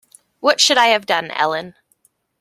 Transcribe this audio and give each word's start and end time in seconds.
What 0.39 0.59
should 0.59 0.79
I 0.79 0.87
have 0.87 1.05
done, 1.05 1.29
Ellen? 1.29 1.75